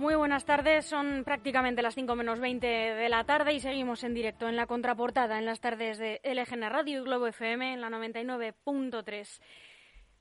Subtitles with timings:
[0.00, 4.14] Muy buenas tardes, son prácticamente las 5 menos 20 de la tarde y seguimos en
[4.14, 7.90] directo en la contraportada en las tardes de LGN Radio y Globo FM en la
[7.90, 9.42] 99.3.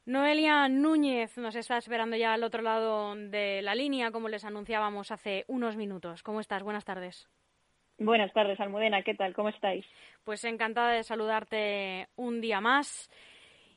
[0.06, 5.12] Noelia Núñez nos está esperando ya al otro lado de la línea, como les anunciábamos
[5.12, 6.24] hace unos minutos.
[6.24, 6.62] ¿Cómo estás?
[6.62, 7.30] Buenas tardes.
[7.98, 9.02] Buenas tardes, Almudena.
[9.04, 9.34] ¿Qué tal?
[9.34, 9.86] ¿Cómo estáis?
[10.26, 13.10] Pues encantada de saludarte un día más.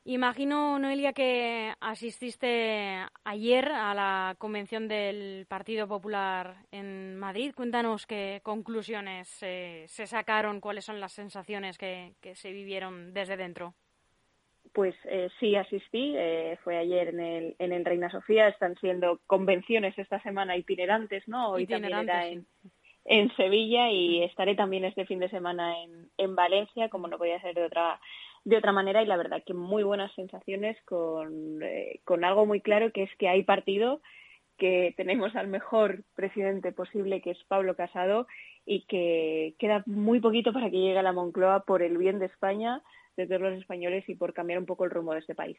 [0.04, 7.52] Imagino, Noelia, que asististe ayer a la convención del Partido Popular en Madrid.
[7.54, 13.74] Cuéntanos qué conclusiones se sacaron, cuáles son las sensaciones que, se vivieron desde dentro.
[14.72, 16.14] Pues eh, sí, asistí.
[16.16, 18.48] Eh, fue ayer en el, en el Reina Sofía.
[18.48, 21.50] Están siendo convenciones esta semana itinerantes, ¿no?
[21.50, 22.44] Hoy también era en,
[23.04, 27.40] en Sevilla y estaré también este fin de semana en, en Valencia, como no podía
[27.40, 28.00] ser de otra
[28.44, 32.60] de otra manera y la verdad que muy buenas sensaciones con, eh, con algo muy
[32.60, 34.00] claro que es que hay partido,
[34.58, 38.26] que tenemos al mejor presidente posible que es Pablo Casado
[38.64, 42.26] y que queda muy poquito para que llegue a la Moncloa por el bien de
[42.26, 42.82] España,
[43.16, 45.58] de todos los españoles y por cambiar un poco el rumbo de este país.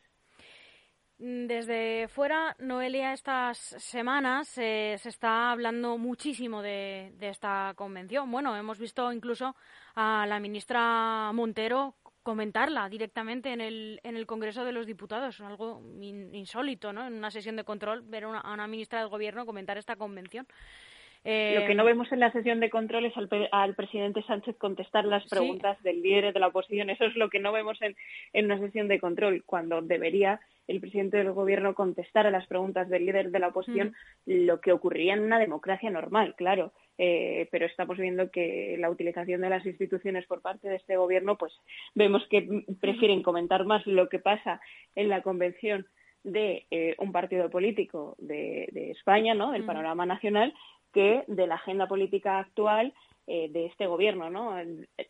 [1.17, 8.29] Desde fuera, Noelia, estas semanas eh, se está hablando muchísimo de, de, esta convención.
[8.29, 9.55] Bueno, hemos visto incluso
[9.95, 15.81] a la ministra Montero comentarla directamente en el, en el Congreso de los Diputados, algo
[16.01, 17.05] insólito, ¿no?
[17.05, 20.47] En una sesión de control, ver a una, ministra del Gobierno comentar esta convención.
[21.25, 23.13] Lo que no vemos en la sesión de control es
[23.51, 26.89] al, presidente Sánchez contestar las preguntas del líder de la oposición.
[26.89, 27.95] Eso es lo que no vemos en,
[28.33, 32.89] en una sesión de control, cuando debería el presidente del gobierno contestar a las preguntas
[32.89, 34.45] del líder de la oposición, mm.
[34.45, 36.71] lo que ocurría en una democracia normal, claro.
[36.97, 41.37] Eh, pero estamos viendo que la utilización de las instituciones por parte de este gobierno,
[41.37, 41.51] pues
[41.95, 44.61] vemos que prefieren comentar más lo que pasa
[44.95, 45.87] en la convención
[46.23, 49.51] de eh, un partido político de, España, ¿no?
[49.51, 49.67] del mm.
[49.67, 50.53] panorama nacional,
[50.93, 52.93] que de la agenda política actual
[53.25, 54.53] eh, de este gobierno, ¿no?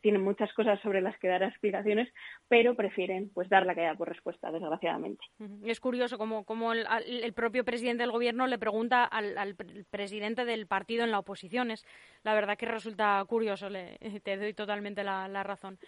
[0.01, 2.07] Tienen muchas cosas sobre las que dar explicaciones,
[2.47, 5.25] pero prefieren pues dar la caída por respuesta, desgraciadamente.
[5.65, 9.55] Es curioso como, como el, propio presidente del gobierno le pregunta al,
[9.89, 11.71] presidente del partido en la oposición.
[11.71, 11.87] Es
[12.21, 15.79] la verdad que resulta curioso, le, te doy totalmente la, razón.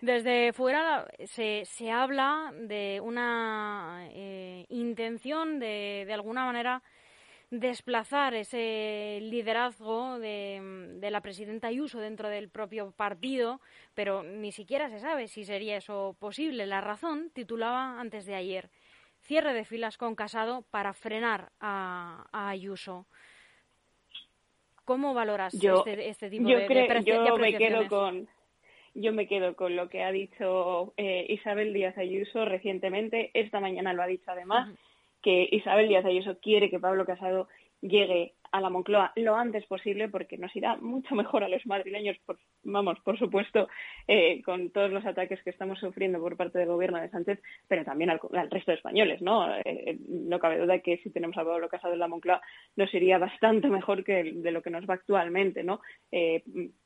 [0.00, 6.82] Desde fuera se, se habla de una eh, intención de, de alguna manera
[7.50, 13.60] desplazar ese liderazgo de, la presidenta Ayuso dentro del propio partido,
[13.94, 16.66] pero ni siquiera se sabe si sería eso posible.
[16.66, 18.70] La razón titulaba antes de ayer
[19.22, 23.06] cierre de filas con Casado para frenar a, Ayuso.
[24.84, 28.28] ¿Cómo valoras este, este, tipo de, creo, yo me quedo con
[28.94, 33.30] yo me quedo con lo que ha dicho eh, Isabel Díaz Ayuso recientemente.
[33.34, 34.70] Esta mañana lo ha dicho además
[35.26, 37.48] que Isabel Díaz Ayuso quiere que Pablo Casado
[37.80, 42.16] llegue a la Moncloa lo antes posible porque nos irá mucho mejor a los madrileños,
[42.24, 43.66] por, vamos, por supuesto,
[44.06, 47.84] eh, con todos los ataques que estamos sufriendo por parte del gobierno de Sánchez, pero
[47.84, 48.20] también al,
[48.52, 49.52] resto de españoles, ¿no?
[49.52, 52.40] Eh, eh, no cabe duda que si tenemos a Pablo Casado en la Moncloa
[52.76, 55.80] nos iría bastante mejor que de lo que nos va actualmente, ¿no?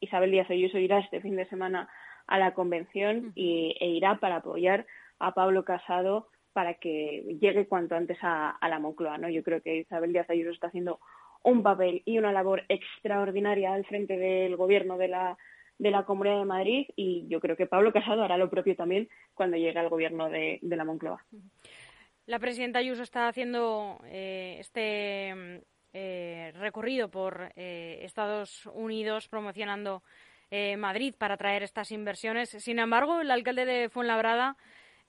[0.01, 1.91] Isabel Díaz Ayuso irá este fin de semana
[2.27, 4.87] a la convención y, e irá para apoyar
[5.19, 9.19] a Pablo Casado para que llegue cuanto antes a, la Moncloa.
[9.19, 9.29] ¿no?
[9.29, 11.01] Yo creo que Isabel Díaz Ayuso está haciendo
[11.43, 15.39] un papel y una labor extraordinaria al frente del gobierno de la,
[15.79, 19.09] de la Comunidad de Madrid y yo creo que Pablo Casado hará lo propio también
[19.35, 21.25] cuando llegue al gobierno de, la Moncloa.
[22.27, 25.63] La presidenta Ayuso está haciendo eh, este
[25.93, 30.03] eh, recorrido por eh, Estados Unidos promocionando
[30.79, 32.49] Madrid para traer estas inversiones.
[32.49, 34.57] Sin embargo, el alcalde de Fuenlabrada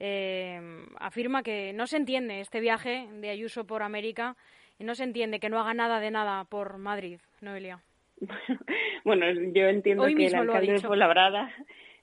[0.03, 0.59] eh,
[0.99, 4.35] afirma que no se entiende este viaje de Ayuso por América
[4.79, 7.81] y no se entiende que no haga nada de nada por Madrid, Noelia.
[9.05, 11.53] bueno, yo entiendo que el alcalde de Fuenlabrada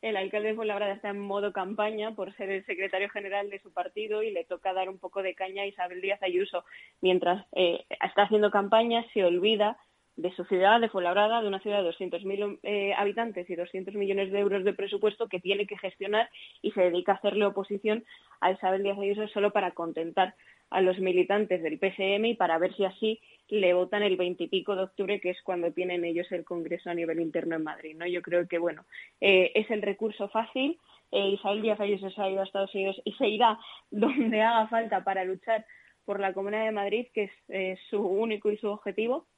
[0.01, 3.73] el alcalde de Fuenlabrada está en modo campaña por ser el secretario general de su
[3.73, 6.65] partido y le toca dar un poco de caña a Isabel Díaz Ayuso.
[7.01, 9.77] Mientras eh, está haciendo campaña, se olvida
[10.19, 14.33] de su ciudad, de Fuenlabrada, de una ciudad de 200.000 eh, habitantes y 200 millones
[14.33, 16.29] de euros de presupuesto que tiene que gestionar
[16.61, 18.05] y se dedica a hacerle oposición
[18.41, 20.35] a Isabel Díaz Ayuso solo para contentar
[20.71, 24.83] a los militantes del PSM y para ver si así le votan el veintipico de
[24.83, 27.97] octubre, que es cuando tienen ellos el Congreso a nivel interno en Madrid.
[27.97, 28.05] ¿no?
[28.05, 28.85] Yo creo que, bueno,
[29.21, 30.81] eh, es el recurso fácil.
[31.13, 33.57] Eh, Isabel Díaz Ayuso se ha ido a Estados Unidos y se irá
[33.93, 35.65] donde haga falta para luchar
[36.05, 39.29] por la Comunidad de Madrid, que es su único y su objetivo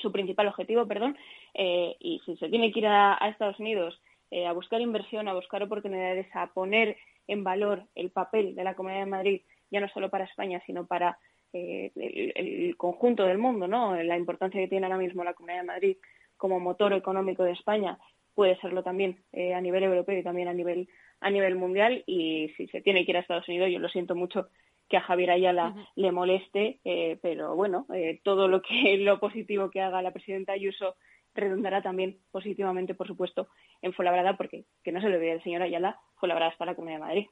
[0.00, 1.16] su principal objetivo, perdón,
[1.54, 4.00] eh, y si se tiene que ir a, Estados Unidos
[4.30, 8.74] eh, a buscar inversión, a buscar oportunidades, a poner en valor el papel de la
[8.74, 11.18] Comunidad de Madrid, ya no solo para España, sino para
[11.52, 14.00] el, conjunto del mundo, ¿no?
[14.02, 15.96] La importancia que tiene ahora mismo la Comunidad de Madrid
[16.36, 17.98] como motor económico de España
[18.34, 20.88] puede serlo también a nivel europeo y también a nivel
[21.20, 24.14] a nivel mundial y si se tiene que ir a Estados Unidos, yo lo siento
[24.14, 24.48] mucho
[24.90, 26.80] que a Javier Ayala le moleste,
[27.22, 27.86] pero bueno,
[28.24, 30.96] todo lo que lo positivo que haga la presidenta Ayuso
[31.34, 33.48] redundará también positivamente, por supuesto,
[33.82, 36.98] en Fuenlabrada, porque que no se le olvide el señor Ayala, Fuenlabrada está la Comunidad
[36.98, 37.26] de Madrid.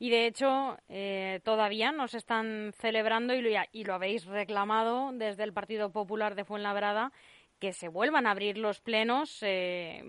[0.00, 5.44] Y de hecho, eh, todavía nos están celebrando y lo, y lo habéis reclamado desde
[5.44, 7.12] el Partido Popular de Fuenlabrada
[7.58, 10.02] que se vuelvan a abrir los plenos eh,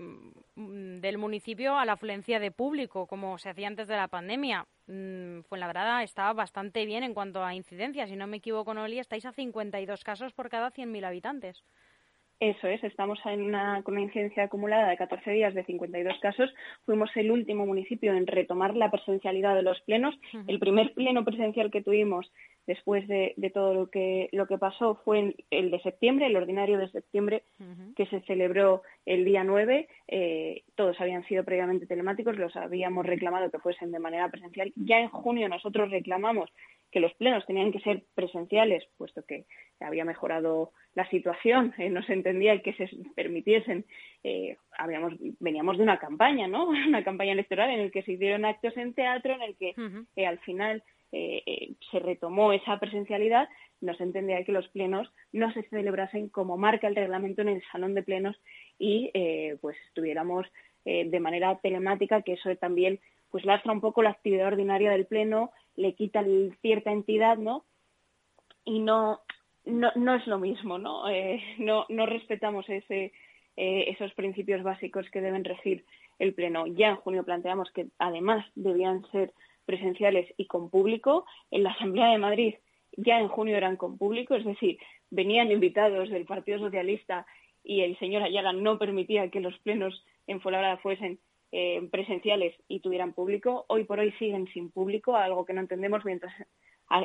[0.55, 4.65] del municipio a la afluencia de público, como se hacía antes de la pandemia.
[4.87, 8.07] Mm, Fuenlabrada está bastante bien en cuanto a incidencia.
[8.07, 11.63] Si no me equivoco, Noelia, estáis a 52 casos por cada 100.000 habitantes.
[12.39, 16.53] Eso es, estamos en una, con una incidencia acumulada de 14 días de 52 casos.
[16.85, 20.15] Fuimos el último municipio en retomar la presencialidad de los plenos.
[20.47, 22.29] El primer pleno presencial que tuvimos
[22.67, 26.89] después de, todo lo que, lo que pasó fue el de septiembre, el ordinario de
[26.89, 27.43] septiembre,
[27.95, 29.87] que se celebró el día 9.
[30.07, 34.73] Eh, todos habían sido previamente telemáticos, los habíamos reclamado que fuesen de manera presencial.
[34.75, 36.49] Ya en junio nosotros reclamamos
[36.91, 39.45] que los plenos tenían que ser presenciales, puesto que
[39.79, 43.85] había mejorado la situación, eh, no se entendía que se permitiesen.
[44.23, 46.67] Eh, habíamos, veníamos de una campaña, ¿no?
[46.87, 50.39] Una campaña electoral en la que se hicieron actos en teatro, en el que al
[50.39, 53.47] final eh, eh, se retomó esa presencialidad,
[53.81, 57.63] no se entendía que los plenos no se celebrasen como marca el reglamento en el
[57.71, 58.35] salón de plenos
[58.79, 60.45] y eh, pues estuviéramos
[60.87, 62.99] de manera telemática, que eso también
[63.31, 66.23] pues lastra un poco la actividad ordinaria del pleno, le quita
[66.61, 67.65] cierta entidad, ¿no?
[68.65, 69.21] Y no,
[69.65, 71.05] no, no es lo mismo, ¿no?
[71.57, 73.13] no, no respetamos ese,
[73.55, 75.85] esos principios básicos que deben regir
[76.19, 76.67] el pleno.
[76.67, 79.33] Ya en junio planteamos que además debían ser
[79.65, 81.25] presenciales y con público.
[81.51, 82.55] En la Asamblea de Madrid
[82.97, 84.77] ya en junio eran con público, es decir,
[85.09, 87.25] venían invitados del Partido Socialista
[87.63, 91.19] y el señor Ayala no permitía que los plenos en Fuenlabrada fuesen
[91.51, 93.65] eh, presenciales y tuvieran público.
[93.69, 96.33] Hoy por hoy siguen sin público, algo que no entendemos, mientras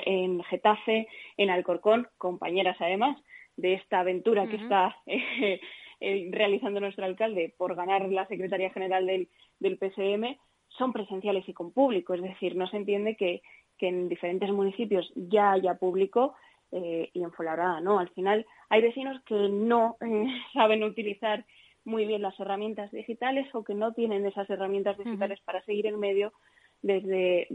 [0.04, 3.16] en Getafe, en Alcorcón, compañeras además
[3.56, 5.60] de esta aventura que está eh,
[6.00, 9.28] eh, realizando nuestro alcalde por ganar la Secretaría General del,
[9.58, 10.36] del PSM,
[10.76, 13.43] son presenciales y con público, es decir, no se entiende que,
[13.82, 16.34] en diferentes municipios ya haya público
[16.70, 17.99] eh, y en Fuenlabrada no.
[17.99, 21.46] Al final hay vecinos que no eh, saben utilizar
[21.84, 25.99] muy bien las herramientas digitales o que no tienen esas herramientas digitales para seguir en
[25.99, 26.34] medio
[26.82, 27.49] desde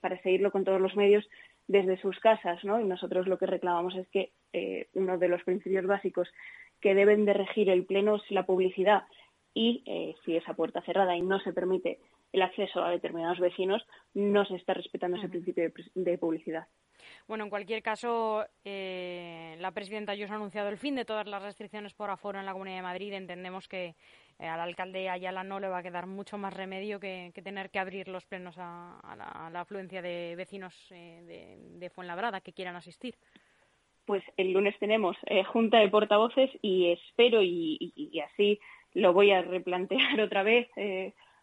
[0.00, 1.28] para seguirlo con todos los medios
[1.66, 2.80] desde sus casas, ¿no?
[2.80, 6.28] Y nosotros lo que reclamamos es que eh, uno de los principios básicos
[6.80, 9.04] que deben de regir el pleno es la publicidad
[9.54, 9.84] y
[10.24, 12.00] si esa puerta cerrada y no se permite
[12.34, 16.66] el acceso a determinados vecinos, no se está respetando ese principio de, publicidad.
[17.28, 21.44] Bueno, en cualquier caso, eh, la presidenta Ayuso ha anunciado el fin de todas las
[21.44, 23.12] restricciones por aforo en la Comunidad de Madrid.
[23.12, 23.94] Entendemos que
[24.40, 27.78] eh, al alcalde Ayala no le va a quedar mucho más remedio que, tener que
[27.78, 28.98] abrir los plenos a,
[29.52, 33.14] la, afluencia de vecinos eh, de, Fuenlabrada que quieran asistir.
[34.06, 35.16] Pues el lunes tenemos
[35.52, 38.58] junta de portavoces y espero, y, así
[38.94, 40.68] lo voy a replantear otra vez,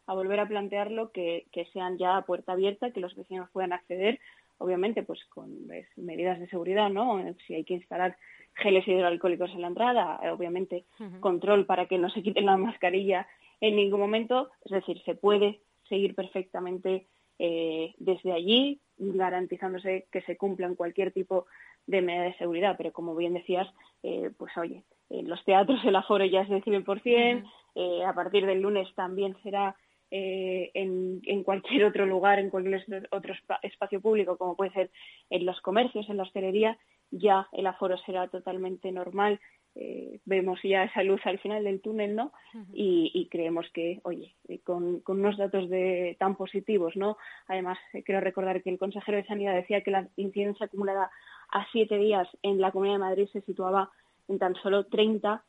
[0.07, 4.19] a volver a plantearlo que, sean ya a puerta abierta, que los vecinos puedan acceder,
[4.57, 7.23] obviamente pues con pues, medidas de seguridad, ¿no?
[7.47, 8.17] Si hay que instalar
[8.55, 10.85] geles hidroalcohólicos en la entrada, obviamente
[11.19, 13.27] control para que no se quiten la mascarilla
[13.61, 20.37] en ningún momento, es decir, se puede seguir perfectamente eh, desde allí, garantizándose que se
[20.37, 21.45] cumplan cualquier tipo
[21.91, 23.67] de medida de seguridad, pero como bien decías,
[24.01, 27.43] eh, pues oye, en los teatros el aforo ya es del 100%,
[27.75, 29.75] eh, a partir del lunes también será
[30.09, 33.33] eh, en, cualquier otro lugar, en cualquier otro
[33.63, 34.91] espacio público, como puede ser
[35.29, 36.77] en los comercios, en la hostelería,
[37.11, 39.39] ya el aforo será totalmente normal.
[39.73, 42.33] Eh, vemos ya esa luz al final del túnel, ¿no?
[42.73, 47.15] y, creemos que, oye, eh, con, unos datos de, tan positivos, ¿no?
[47.47, 51.09] Además, quiero recordar que el consejero de Sanidad decía que la incidencia acumulada
[51.51, 53.89] a siete días en la Comunidad de Madrid se situaba
[54.27, 55.43] en tan solo 30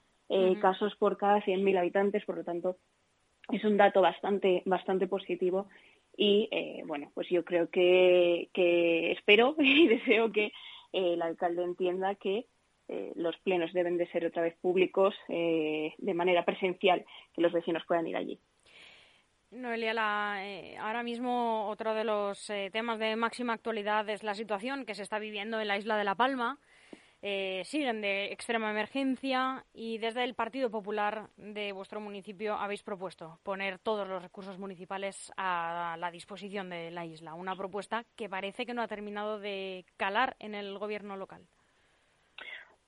[0.63, 2.79] casos por cada 100.000 habitantes, por lo tanto,
[3.51, 5.69] es un dato bastante, bastante positivo
[6.17, 10.47] y eh, bueno, pues yo creo que, que espero y deseo que
[10.93, 12.47] eh, el alcalde entienda que
[12.89, 17.85] eh, los plenos deben de ser otra vez públicos de manera presencial, que los vecinos
[17.87, 18.39] puedan ir allí.
[19.53, 20.41] Noelia, la,
[20.81, 25.19] ahora mismo otro de los temas de máxima actualidad es la situación que se está
[25.19, 26.59] viviendo en la isla de La Palma.
[27.21, 33.39] eh, siguen de extrema emergencia y desde el Partido Popular de vuestro municipio habéis propuesto
[33.45, 37.35] poner todos los recursos municipales a la disposición de la isla.
[37.35, 41.47] Una propuesta que parece que no ha terminado de calar en el gobierno local.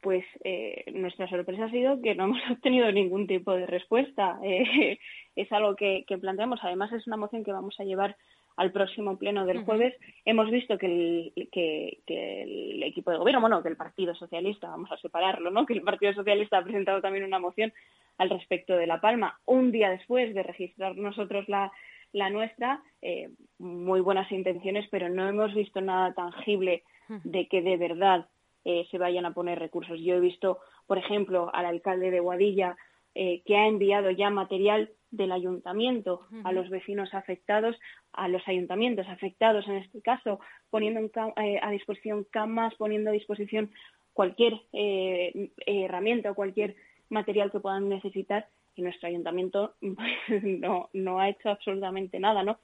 [0.04, 4.38] Pues eh, nuestra sorpresa ha sido que no hemos obtenido ningún tipo de respuesta.
[4.44, 4.99] Eh,
[5.34, 6.61] es algo que, que planteamos.
[6.62, 8.16] Además, es una moción que vamos a llevar
[8.56, 9.94] al próximo pleno del jueves,
[10.25, 14.90] hemos visto que el, que, el equipo de gobierno, bueno, que el Partido Socialista, vamos
[14.92, 15.66] a separarlo, ¿no?
[15.66, 17.73] Que el Partido Socialista ha presentado también una moción
[18.18, 21.73] al respecto de La Palma, un día después de registrar nosotros la,
[22.12, 26.84] la nuestra, eh, muy buenas intenciones, pero no hemos visto nada tangible
[27.25, 28.28] de que de verdad
[28.64, 30.00] eh, se vayan a poner recursos.
[30.00, 32.76] Yo he visto, por ejemplo, al alcalde de Guadilla
[33.14, 37.76] eh, que ha enviado ya material del ayuntamiento a los vecinos afectados,
[38.12, 40.40] a los ayuntamientos afectados en este caso,
[40.71, 41.00] poniendo
[41.37, 43.71] eh, a disposición camas, poniendo a disposición
[44.12, 46.75] cualquier herramienta o cualquier
[47.11, 52.59] material que puedan necesitar y nuestro ayuntamiento pues, no, no ha hecho absolutamente nada, ¿no?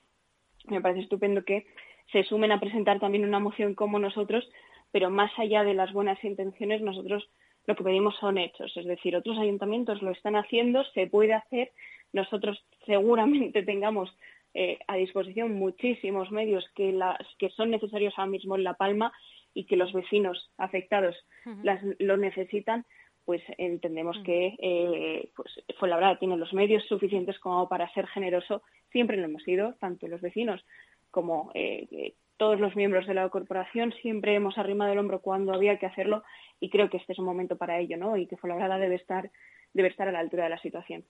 [0.69, 1.67] Me parece estupendo que
[2.13, 4.49] se sumen a presentar también una moción como nosotros,
[4.93, 7.29] pero más allá de las buenas intenciones, nosotros
[7.67, 8.77] lo que pedimos son hechos.
[8.77, 11.71] Es decir, otros ayuntamientos lo están haciendo, se puede hacer.
[12.13, 14.11] Nosotros seguramente tengamos
[14.55, 19.13] eh, a disposición muchísimos medios que, las, que son necesarios ahora mismo en La Palma
[19.55, 21.17] y que los vecinos afectados
[21.63, 22.85] las, lo necesitan,
[23.25, 25.49] pues entendemos que eh, pues,
[25.81, 28.63] verdad tiene los medios suficientes como para ser generoso.
[28.91, 30.65] Siempre lo hemos sido, tanto los vecinos
[31.11, 35.79] como eh, todos los miembros de la corporación siempre hemos arrimado el hombro cuando había
[35.79, 36.25] que hacerlo
[36.59, 38.17] y creo que este es un momento para ello, ¿no?
[38.17, 39.31] Y que Fuenlabrada debe estar
[39.75, 41.05] debe estar a la altura de la situación.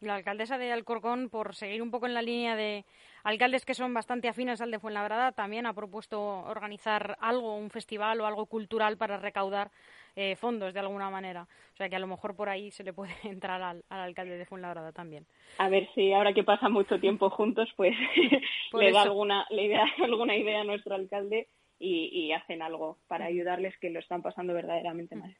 [0.00, 2.84] La alcaldesa de Alcorcón, por seguir un poco en la línea de
[3.22, 8.20] alcaldes que son bastante afines al de Fuenlabrada, también ha propuesto organizar algo, un festival
[8.20, 9.70] o algo cultural para recaudar
[10.14, 11.48] eh, fondos de alguna manera.
[11.72, 14.46] O sea que a lo mejor por ahí se le puede entrar al, alcalde de
[14.46, 15.26] Fuenlabrada también.
[15.58, 17.94] A ver si ahora que pasa mucho tiempo juntos, pues
[18.72, 21.48] le da alguna, le da alguna idea a nuestro alcalde
[21.84, 25.36] y, hacen algo para ayudarles que lo están pasando verdaderamente mal.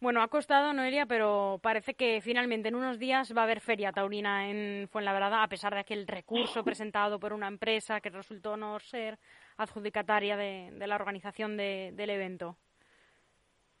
[0.00, 3.92] Bueno, ha costado, Noelia, pero parece que finalmente en unos días va a haber feria
[3.92, 8.80] taurina en Fuenlabrada, a pesar de aquel recurso presentado por una empresa que resultó no
[8.80, 9.18] ser
[9.56, 12.56] adjudicataria de, la organización del evento.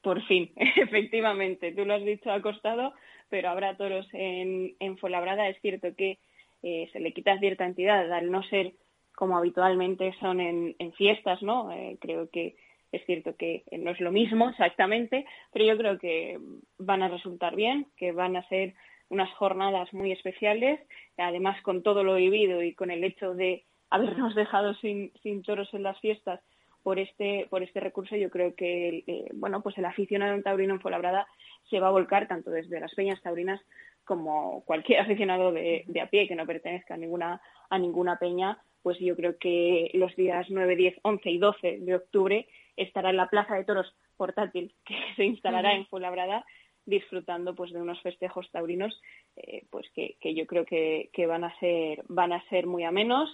[0.02, 2.94] Por fin, efectivamente, tú lo has dicho, ha costado,
[3.28, 5.48] pero habrá toros en, en Fuenlabrada.
[5.48, 6.18] Es cierto que
[6.62, 8.72] eh, se le quita cierta entidad al no ser
[9.14, 11.72] como habitualmente son en, fiestas, ¿no?
[11.72, 12.54] Eh, creo que
[12.92, 16.38] es cierto que no es lo mismo exactamente, pero yo creo que
[16.78, 18.74] van a resultar bien, que van a ser
[19.08, 20.78] unas jornadas muy especiales,
[21.16, 25.72] además con todo lo vivido y con el hecho de habernos dejado sin, sin toros
[25.74, 26.40] en las fiestas,
[26.88, 30.72] por este, por este recurso, yo creo que eh, bueno, pues el aficionado en taurino
[30.72, 31.26] en Fuenlabrada
[31.68, 33.60] se va a volcar tanto desde las peñas taurinas
[34.06, 38.98] como cualquier aficionado de, a pie que no pertenezca a ninguna, a ninguna peña, pues
[39.00, 43.28] yo creo que los días 9, 10, 11 y 12 de octubre estará en la
[43.28, 46.46] Plaza de Toros portátil que se instalará en Fuenlabrada
[46.86, 48.98] disfrutando pues de unos festejos taurinos
[49.36, 52.84] eh, pues que, que, yo creo que, que, van a ser van a ser muy
[52.84, 53.28] amenos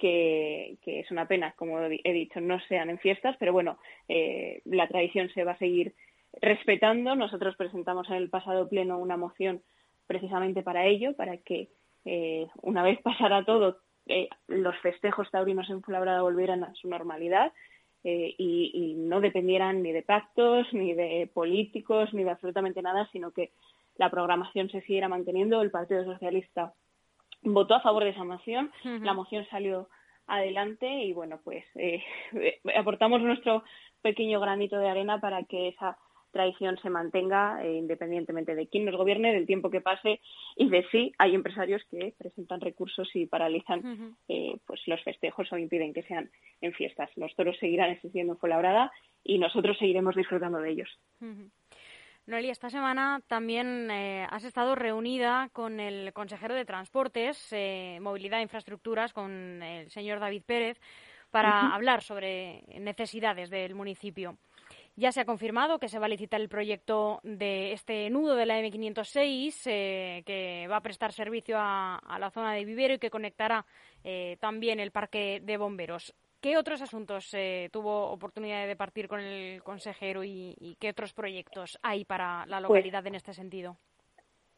[0.00, 3.78] que, es una pena, como he dicho, no sean en fiestas, pero bueno,
[4.08, 5.94] eh, la tradición se va a seguir
[6.40, 7.14] respetando.
[7.14, 9.62] Nosotros presentamos en el pasado pleno una moción
[10.06, 11.68] precisamente para ello, para que
[12.04, 17.52] eh, una vez pasara todo, eh, los festejos taurinos en Fuenlabrada volvieran a su normalidad
[18.02, 23.30] y, y, no dependieran ni de pactos, ni de políticos, ni de absolutamente nada, sino
[23.30, 23.50] que
[23.96, 25.60] la programación se siguiera manteniendo.
[25.60, 26.72] El Partido Socialista
[27.42, 29.88] votó a favor de esa moción, la moción salió
[30.26, 32.02] adelante y bueno, pues eh,
[32.76, 33.64] aportamos nuestro
[34.02, 35.98] pequeño granito de arena para que esa
[36.30, 40.20] tradición se mantenga eh, independientemente de quién nos gobierne, del tiempo que pase
[40.56, 45.58] y de si hay empresarios que presentan recursos y paralizan eh, pues los festejos o
[45.58, 46.30] impiden que sean
[46.60, 47.10] en fiestas.
[47.16, 48.92] Los toros seguirán existiendo en Fuenlabrada
[49.24, 50.88] y nosotros seguiremos disfrutando de ellos.
[52.30, 58.38] Noelia, esta semana también eh, has estado reunida con el consejero de Transportes, eh, Movilidad
[58.38, 60.80] e Infraestructuras, con el señor David Pérez,
[61.32, 64.38] para hablar sobre necesidades del municipio.
[64.94, 68.46] Ya se ha confirmado que se va a licitar el proyecto de este nudo de
[68.46, 73.10] la M506 eh, que va a prestar servicio a, la zona de Vivero y que
[73.10, 73.66] conectará
[74.38, 76.14] también el parque de bomberos.
[76.40, 81.78] ¿Qué otros asuntos eh, tuvo oportunidad de partir con el consejero y, qué otros proyectos
[81.82, 83.76] hay para la pues localidad en este sentido?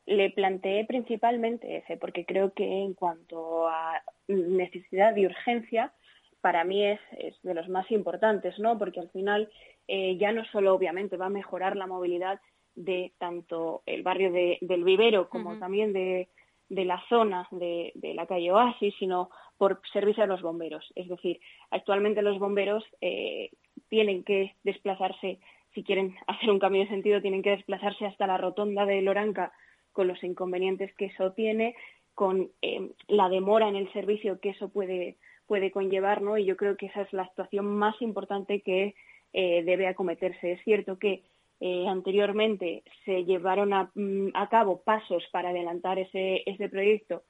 [0.06, 5.92] Le planteé principalmente ese, porque creo que en cuanto a necesidad y urgencia,
[6.40, 7.00] para mí es,
[7.42, 8.78] de los más importantes, ¿no?
[8.78, 9.50] Porque al final
[9.88, 12.40] eh, ya no solo obviamente va a mejorar la movilidad
[12.74, 16.28] de tanto el barrio del Vivero como también de,
[16.68, 19.30] la zona de, la calle Oasis, sino
[19.62, 20.84] por servicio a los bomberos.
[20.96, 21.38] Es decir,
[21.70, 23.50] actualmente los bomberos eh,
[23.88, 25.38] tienen que desplazarse,
[25.72, 29.52] si quieren hacer un cambio de sentido, tienen que desplazarse hasta la rotonda de Loranca
[29.92, 31.76] con los inconvenientes que eso tiene,
[32.16, 36.38] con eh, la demora en el servicio que eso puede, puede conllevar, ¿no?
[36.38, 38.96] Y yo creo que esa es la actuación más importante que
[39.32, 40.54] eh, debe acometerse.
[40.54, 41.22] Es cierto que
[41.60, 47.22] eh, anteriormente se llevaron a, mm, a, cabo pasos para adelantar ese, ese proyecto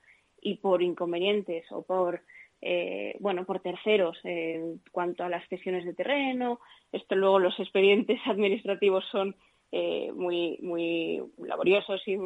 [0.43, 2.21] y por inconvenientes o por
[2.61, 6.61] eh, bueno por terceros en cuanto a las cesiones de terreno
[6.93, 9.35] esto luego los expedientes administrativos son
[10.15, 12.19] muy muy laboriosos y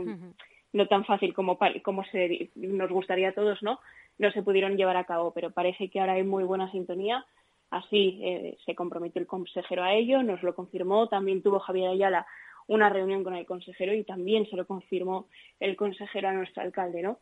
[0.72, 3.78] no tan fácil como como se, nos gustaría a todos no
[4.18, 7.24] no se pudieron llevar a cabo pero parece que ahora hay muy buena sintonía
[7.70, 11.08] Así eh, se comprometió el consejero a ello, nos lo confirmó.
[11.08, 12.26] También tuvo Javier Ayala
[12.68, 15.28] una reunión con el consejero y también se lo confirmó
[15.60, 17.18] el consejero a nuestro alcalde, ¿no?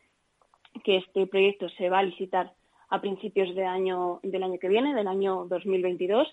[0.83, 2.53] Que este proyecto se va a licitar
[2.89, 6.27] a principios de año, del año que viene, del año 2022,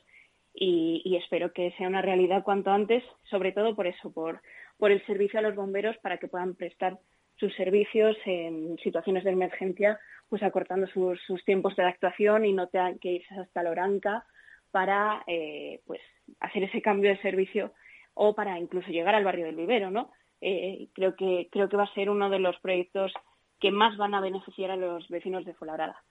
[0.54, 4.42] y, y espero que sea una realidad cuanto antes, sobre todo por eso, por,
[4.76, 6.99] por el servicio a los bomberos para que puedan prestar
[7.37, 12.99] sus servicios en situaciones de emergencia pues acortando sus, tiempos de actuación y no tengan
[12.99, 14.25] que irse hasta Loranca
[14.70, 16.00] para eh, pues
[16.40, 17.72] hacer ese cambio de servicio
[18.14, 20.11] o para incluso llegar al barrio del vivero, ¿no?
[20.40, 23.12] Eh, creo que creo que va a ser uno de los proyectos
[23.62, 26.02] que más van a beneficiar a los vecinos de Fuenlabrada.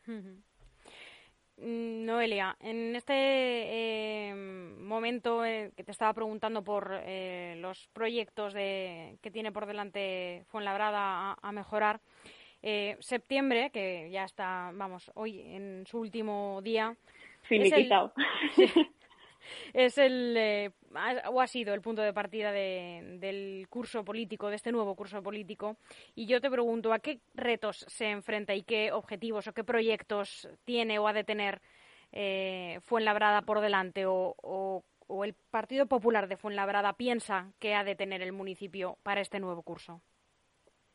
[1.58, 6.92] Noelia, en este eh, momento que te estaba preguntando por
[7.58, 12.00] los proyectos de, que tiene por delante Fuenlabrada a mejorar,
[12.64, 16.96] eh, septiembre, que ya está, vamos, hoy en su último día.
[17.50, 17.90] Es el,
[19.74, 20.70] eh,
[21.30, 25.78] o ha sido el punto de partida del curso político, de este nuevo curso político.
[26.16, 30.48] Y yo te pregunto, ¿a qué retos se enfrenta y qué objetivos o qué proyectos
[30.66, 31.62] tiene o ha de tener
[32.12, 37.96] eh, Fuenlabrada por delante o, o el Partido Popular de Fuenlabrada piensa que ha de
[37.96, 40.02] tener el municipio para este nuevo curso?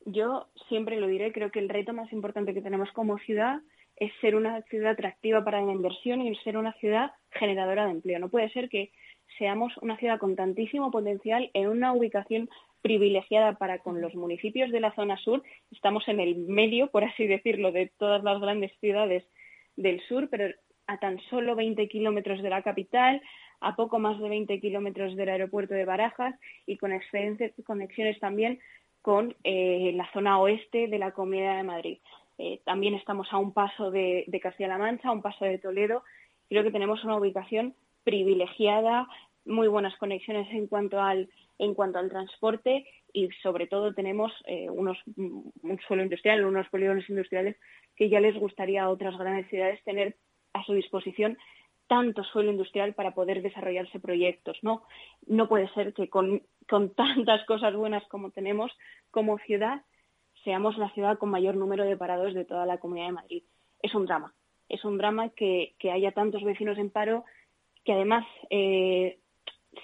[0.07, 3.59] yo siempre lo diré, creo que el reto más importante que tenemos como ciudad
[3.97, 8.19] es ser una ciudad atractiva para la inversión y ser una ciudad generadora de empleo.
[8.19, 8.91] No puede ser que
[9.37, 12.49] seamos una ciudad con tantísimo potencial en una ubicación
[12.81, 15.43] privilegiada para con los municipios de la zona sur.
[15.71, 19.23] Estamos en el medio, por así decirlo, de todas las grandes ciudades
[19.75, 20.53] del sur, pero
[20.87, 23.21] a tan solo 20 kilómetros de la capital,
[23.59, 28.59] a poco más de 20 kilómetros del aeropuerto de Barajas y con excelentes conexiones también
[29.01, 31.97] con eh, la zona oeste de la Comunidad de Madrid.
[32.37, 36.03] Eh, también estamos a un paso de, Castilla-La Mancha, a un paso de Toledo.
[36.49, 39.07] Creo que tenemos una ubicación privilegiada,
[39.45, 44.69] muy buenas conexiones en cuanto al, en cuanto al transporte y sobre todo tenemos eh,
[44.69, 47.55] unos, un suelo industrial, unos polígonos industriales
[47.95, 50.17] que ya les gustaría a otras grandes ciudades tener
[50.53, 51.37] a su disposición
[51.87, 54.83] tanto suelo industrial para poder desarrollarse proyectos, ¿no?
[55.25, 56.43] No puede ser que con,
[56.95, 58.71] tantas cosas buenas como tenemos
[59.09, 59.81] como ciudad,
[60.47, 63.43] seamos la ciudad con mayor número de parados de toda la Comunidad de Madrid.
[63.81, 64.33] Es un drama.
[64.69, 67.25] Es un drama que, haya tantos vecinos en paro
[67.83, 69.19] que además eh,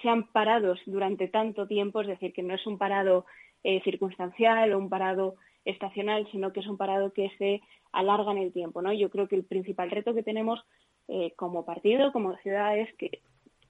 [0.00, 3.26] sean parados durante tanto tiempo, es decir, que no es un parado
[3.62, 5.34] eh, circunstancial o un parado
[5.66, 7.60] estacional, sino que es un parado que se
[7.92, 8.80] alarga en el tiempo.
[8.80, 8.90] ¿no?
[8.94, 10.64] Yo creo que el principal reto que tenemos
[11.08, 13.20] eh, como partido, como ciudad, es que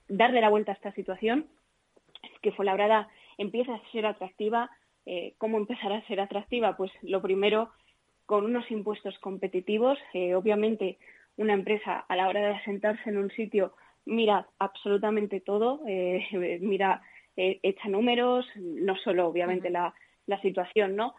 [0.07, 1.48] darle la vuelta a esta situación,
[2.40, 4.70] que Fuenlabrada empiece a ser atractiva.
[5.07, 6.77] Eh, ¿Cómo empezará a ser atractiva?
[6.77, 7.71] Pues lo primero,
[8.27, 9.99] con unos impuestos competitivos.
[10.12, 10.99] Eh, obviamente,
[11.37, 13.75] una empresa a la hora de asentarse en un sitio
[14.07, 15.81] mira absolutamente todo,
[16.61, 17.03] mira,
[17.37, 19.95] echa números, no solo obviamente la,
[20.27, 21.14] la, situación, ¿no?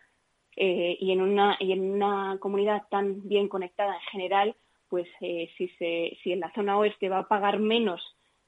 [0.56, 4.56] y, en una, y en una comunidad tan bien conectada en general,
[4.90, 8.02] pues eh, si, se, si en la zona oeste va a pagar menos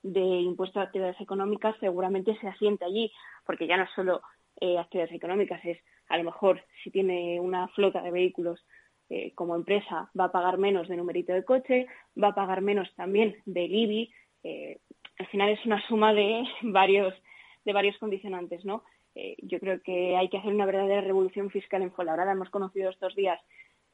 [0.04, 3.12] de impuestos a actividades económicas, seguramente se asiente allí,
[3.45, 4.21] porque ya no solo
[4.60, 5.78] eh, actividades económicas, es
[6.10, 8.65] a lo mejor si tiene una flota de vehículos
[9.10, 11.88] eh, como empresa, va a pagar menos de numerito de coche,
[12.22, 14.12] va a pagar menos también del IBI.
[15.20, 17.13] al final es una suma de varios,
[17.65, 18.84] de varios condicionantes, ¿no?
[19.41, 22.34] yo creo que hay que hacer una verdadera revolución fiscal en Fuenlabrada.
[22.34, 23.41] Hemos conocido estos días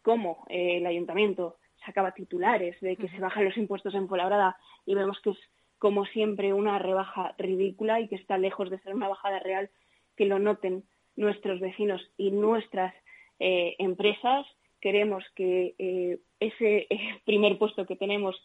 [0.02, 5.22] cómo el ayuntamiento sacaba titulares de que se bajan los impuestos en Fuenlabrada y vemos
[5.22, 5.38] que es
[5.84, 9.70] como siempre una rebaja ridícula y que está lejos de ser una bajada real,
[10.16, 10.84] que lo noten
[11.16, 12.94] nuestros vecinos y nuestras
[13.40, 14.46] eh, empresas.
[14.82, 16.88] Queremos que eh, ese
[17.26, 18.36] primer puesto que tenemos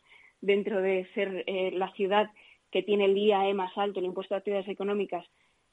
[0.40, 2.30] dentro de ser eh, la ciudad
[2.70, 5.26] que tiene el IAE más alto, el impuesto de actividades económicas,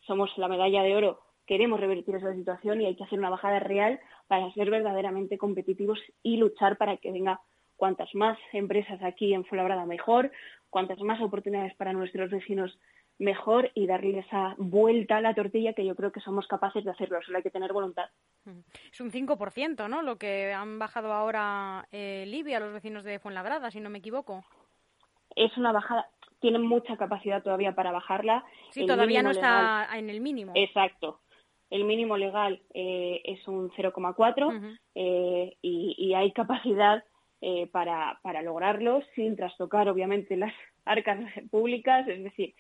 [0.08, 3.60] somos la medalla de oro, queremos revertir esa situación y hay que hacer una bajada
[3.60, 7.42] real para ser verdaderamente competitivos y luchar para que venga
[7.76, 10.32] cuantas más empresas aquí en Fuenlabrada mejor,
[10.70, 12.78] cuantas más oportunidades para nuestros vecinos
[13.18, 16.92] mejor y darle esa vuelta a la tortilla que yo creo que somos capaces de
[16.92, 18.10] hacerlo, solo hay que tener voluntad.
[18.92, 20.02] Es un 5%, ¿no?
[20.02, 24.44] Lo que han bajado ahora eh, Libia, los vecinos de Fuenlabrada, si no me equivoco.
[25.36, 26.08] Es una bajada,
[26.40, 28.44] tienen mucha capacidad todavía para bajarla.
[28.70, 30.52] Sí, todavía no está en el mínimo.
[30.56, 31.22] Exacto.
[31.70, 37.04] El mínimo legal eh, es un 0,4 eh, y, y, hay capacidad
[37.42, 40.54] eh, para, para lograrlo sin trastocar, obviamente, las
[40.86, 42.08] arcas públicas.
[42.08, 42.54] Es decir,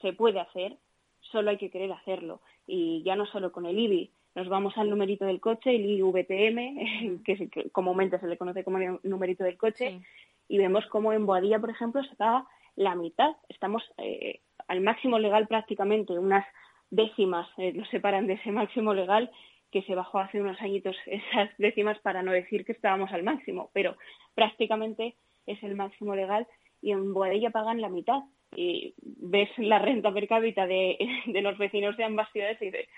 [0.00, 0.76] se puede hacer,
[1.20, 2.40] solo hay que querer hacerlo.
[2.66, 7.22] Y ya no solo con el IBI, nos vamos al numerito del coche, el IVTM,
[7.24, 10.00] que, comúnmente se le conoce como numerito del coche,
[10.48, 13.36] y vemos como en Boadilla, por ejemplo, se paga la mitad.
[13.48, 16.46] Estamos eh, al máximo legal prácticamente, unas
[16.90, 19.30] décimas eh, lo separan de ese máximo legal
[19.70, 23.70] que se bajó hace unos añitos esas décimas para no decir que estábamos al máximo,
[23.72, 23.96] pero
[24.34, 26.46] prácticamente es el máximo legal
[26.82, 28.22] y en Boadilla pagan la mitad
[28.56, 32.88] y ves la renta per cápita de, de los vecinos de ambas ciudades y dices,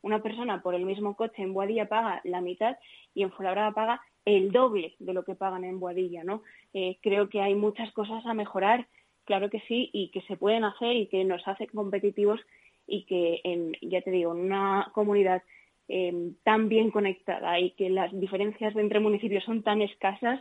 [0.00, 2.76] una persona por el mismo coche en Boadilla paga la mitad
[3.14, 6.42] y en Fuenlabrada paga el doble de lo que pagan en Boadilla, ¿no?
[6.72, 8.86] Eh, creo que hay muchas cosas a mejorar,
[9.24, 12.40] claro que sí, y que se pueden hacer y que nos hace competitivos
[12.86, 15.42] y que, en, ya te digo, en una comunidad
[15.88, 20.40] eh, tan bien conectada y que las diferencias entre municipios son tan escasas,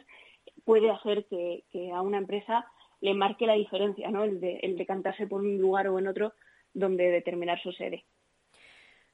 [0.64, 2.66] puede hacer que, que a una empresa
[3.02, 4.24] le marque la diferencia, ¿no?
[4.24, 6.34] El de, el decantarse por un lugar o en otro
[6.74, 8.06] donde determinar su sede.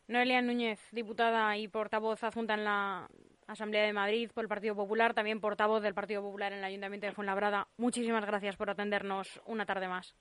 [0.08, 3.08] Noelia Núñez, diputada y portavoz adjunta en la
[3.48, 7.08] Asamblea de Madrid por el Partido Popular, también portavoz del Partido Popular en el Ayuntamiento
[7.08, 7.68] de Fuenlabrada.
[7.78, 10.16] Muchísimas gracias por atendernos una tarde más.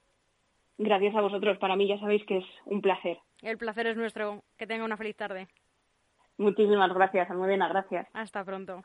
[0.79, 1.59] Gracias a vosotros.
[1.59, 3.19] Para mí ya sabéis que es un placer.
[3.43, 4.43] El placer es nuestro.
[4.59, 5.49] Que tenga una feliz tarde.
[6.39, 7.69] Muchísimas gracias, Almudena.
[7.69, 8.07] Gracias.
[8.13, 8.83] Hasta pronto.